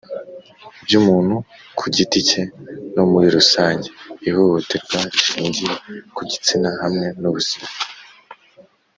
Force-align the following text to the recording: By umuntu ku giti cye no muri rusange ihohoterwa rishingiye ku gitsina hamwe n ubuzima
By 0.83 0.93
umuntu 1.01 1.35
ku 1.77 1.85
giti 1.95 2.19
cye 2.29 2.41
no 2.95 3.03
muri 3.11 3.27
rusange 3.37 3.85
ihohoterwa 4.27 4.97
rishingiye 5.13 5.73
ku 6.15 6.21
gitsina 6.29 6.69
hamwe 6.81 7.07
n 7.21 7.23
ubuzima 7.29 7.67